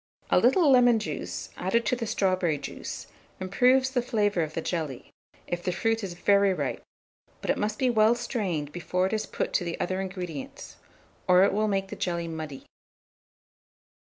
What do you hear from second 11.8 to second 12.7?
the jelly muddy.